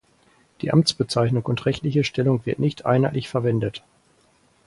Die 0.61 0.71
Amtsbezeichnung 0.73 1.45
und 1.45 1.63
rechtliche 1.67 2.03
Stellung 2.03 2.43
wird 2.47 2.57
nicht 2.57 2.87
einheitlich 2.87 3.29
verwendet. 3.29 3.83